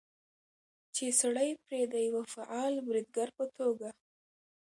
[0.95, 3.89] چې سړى پرې د يوه فعال بريدګر په توګه